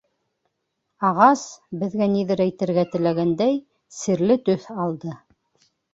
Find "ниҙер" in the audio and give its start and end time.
2.13-2.41